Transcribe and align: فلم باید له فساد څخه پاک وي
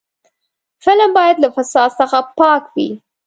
فلم 0.83 1.09
باید 1.17 1.37
له 1.43 1.49
فساد 1.55 1.89
څخه 1.99 2.17
پاک 2.37 2.63
وي 2.75 2.89